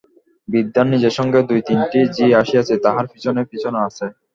বৃদ্ধার 0.47 0.85
নিজের 0.87 1.13
সঙ্গে 1.19 1.39
দুই 1.49 1.61
তিনটি 1.67 1.99
ঝি 2.15 2.25
আসিয়াছে, 2.41 2.73
তাহারা 2.83 3.07
পিছনে 3.13 3.41
পিছনে 3.51 3.79
আছে। 3.87 4.05